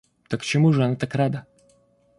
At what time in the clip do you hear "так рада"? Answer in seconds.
0.95-1.45